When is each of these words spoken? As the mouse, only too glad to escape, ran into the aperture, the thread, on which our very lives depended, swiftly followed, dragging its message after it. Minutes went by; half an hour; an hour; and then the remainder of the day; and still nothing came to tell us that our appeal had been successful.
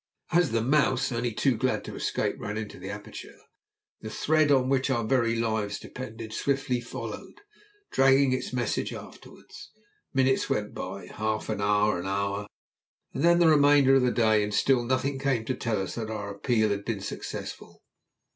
As 0.31 0.49
the 0.49 0.63
mouse, 0.63 1.11
only 1.11 1.31
too 1.31 1.55
glad 1.55 1.83
to 1.83 1.93
escape, 1.93 2.39
ran 2.39 2.57
into 2.57 2.79
the 2.79 2.89
aperture, 2.89 3.37
the 3.99 4.09
thread, 4.09 4.51
on 4.51 4.67
which 4.67 4.89
our 4.89 5.03
very 5.03 5.35
lives 5.35 5.77
depended, 5.77 6.33
swiftly 6.33 6.81
followed, 6.81 7.35
dragging 7.91 8.33
its 8.33 8.51
message 8.51 8.93
after 8.95 9.29
it. 9.39 9.53
Minutes 10.11 10.49
went 10.49 10.73
by; 10.73 11.05
half 11.05 11.49
an 11.49 11.61
hour; 11.61 11.99
an 11.99 12.07
hour; 12.07 12.47
and 13.13 13.23
then 13.23 13.37
the 13.37 13.47
remainder 13.47 13.93
of 13.93 14.01
the 14.01 14.09
day; 14.11 14.41
and 14.43 14.55
still 14.55 14.83
nothing 14.83 15.19
came 15.19 15.45
to 15.45 15.53
tell 15.53 15.79
us 15.79 15.93
that 15.93 16.09
our 16.09 16.33
appeal 16.33 16.69
had 16.71 16.83
been 16.83 17.01
successful. 17.01 17.83